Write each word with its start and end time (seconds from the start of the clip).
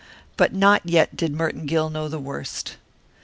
But 0.35 0.51
not 0.51 0.81
yet 0.89 1.15
did 1.15 1.31
Merton 1.31 1.67
Gill 1.67 1.91
know 1.91 2.07
the 2.09 2.17
worst. 2.17 2.77